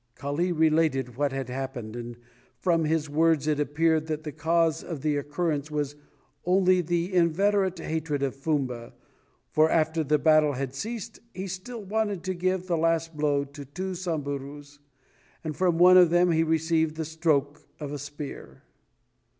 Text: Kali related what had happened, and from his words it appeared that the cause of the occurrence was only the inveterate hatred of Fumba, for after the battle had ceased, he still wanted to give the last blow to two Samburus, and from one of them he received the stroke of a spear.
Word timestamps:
Kali 0.15 0.51
related 0.51 1.15
what 1.15 1.31
had 1.31 1.47
happened, 1.47 1.95
and 1.95 2.15
from 2.57 2.85
his 2.85 3.07
words 3.07 3.45
it 3.45 3.59
appeared 3.59 4.07
that 4.07 4.23
the 4.23 4.31
cause 4.31 4.83
of 4.83 5.01
the 5.03 5.15
occurrence 5.15 5.69
was 5.69 5.95
only 6.43 6.81
the 6.81 7.13
inveterate 7.13 7.77
hatred 7.77 8.23
of 8.23 8.33
Fumba, 8.35 8.93
for 9.51 9.69
after 9.69 10.03
the 10.03 10.17
battle 10.17 10.53
had 10.53 10.73
ceased, 10.73 11.19
he 11.35 11.45
still 11.45 11.83
wanted 11.83 12.23
to 12.23 12.33
give 12.33 12.65
the 12.65 12.77
last 12.77 13.15
blow 13.15 13.43
to 13.43 13.63
two 13.63 13.93
Samburus, 13.93 14.79
and 15.43 15.55
from 15.55 15.77
one 15.77 15.97
of 15.97 16.09
them 16.09 16.31
he 16.31 16.41
received 16.41 16.95
the 16.95 17.05
stroke 17.05 17.61
of 17.79 17.91
a 17.91 17.99
spear. 17.99 18.63